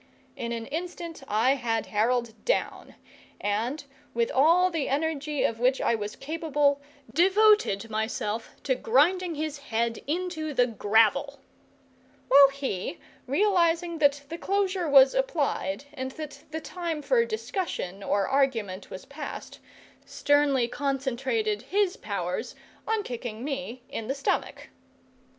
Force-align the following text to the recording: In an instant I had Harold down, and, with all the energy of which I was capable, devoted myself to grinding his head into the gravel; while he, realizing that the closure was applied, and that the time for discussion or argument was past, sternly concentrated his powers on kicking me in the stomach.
In 0.35 0.51
an 0.51 0.65
instant 0.65 1.21
I 1.27 1.53
had 1.53 1.85
Harold 1.85 2.33
down, 2.43 2.95
and, 3.39 3.83
with 4.15 4.31
all 4.31 4.71
the 4.71 4.89
energy 4.89 5.43
of 5.43 5.59
which 5.59 5.79
I 5.79 5.93
was 5.93 6.15
capable, 6.15 6.81
devoted 7.13 7.87
myself 7.87 8.55
to 8.63 8.73
grinding 8.73 9.35
his 9.35 9.59
head 9.59 9.99
into 10.07 10.55
the 10.55 10.65
gravel; 10.65 11.37
while 12.29 12.49
he, 12.49 12.97
realizing 13.27 13.99
that 13.99 14.23
the 14.27 14.39
closure 14.39 14.89
was 14.89 15.13
applied, 15.13 15.85
and 15.93 16.09
that 16.13 16.45
the 16.49 16.61
time 16.61 17.03
for 17.03 17.23
discussion 17.23 18.01
or 18.01 18.27
argument 18.27 18.89
was 18.89 19.05
past, 19.05 19.59
sternly 20.03 20.67
concentrated 20.67 21.61
his 21.61 21.95
powers 21.95 22.55
on 22.87 23.03
kicking 23.03 23.43
me 23.43 23.83
in 23.87 24.07
the 24.07 24.15
stomach. 24.15 24.69